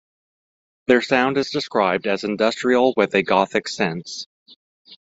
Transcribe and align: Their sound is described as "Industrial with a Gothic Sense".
Their 0.87 1.03
sound 1.03 1.37
is 1.37 1.51
described 1.51 2.07
as 2.07 2.23
"Industrial 2.23 2.91
with 2.97 3.13
a 3.13 3.21
Gothic 3.21 3.67
Sense". 3.67 4.25